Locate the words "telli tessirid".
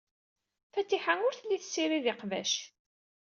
1.35-2.05